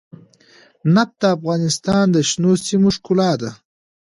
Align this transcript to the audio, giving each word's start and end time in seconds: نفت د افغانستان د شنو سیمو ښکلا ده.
نفت 0.95 1.15
د 1.21 1.23
افغانستان 1.35 2.05
د 2.11 2.17
شنو 2.29 2.51
سیمو 2.65 2.89
ښکلا 2.95 3.31
ده. 3.41 3.51